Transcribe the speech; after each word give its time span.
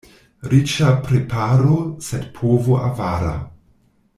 Riĉa 0.53 0.87
preparo, 1.09 1.77
sed 2.07 2.25
povo 2.39 2.79
avara. 2.89 3.35